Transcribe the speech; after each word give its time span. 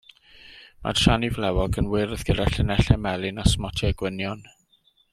Mae'r 0.85 1.01
siani 1.01 1.29
flewog 1.35 1.77
yn 1.83 1.91
wyrdd 1.93 2.25
gyda 2.31 2.49
llinellau 2.57 2.99
melyn 3.07 3.45
a 3.45 3.49
smotiau 3.55 3.99
gwynion. 4.03 4.43